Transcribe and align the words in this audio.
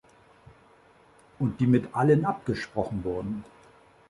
Und 1.37 1.59
die 1.61 1.67
mit 1.67 1.93
allen 1.93 2.25
abgesprochen 2.25 3.03
wurden. 3.03 3.45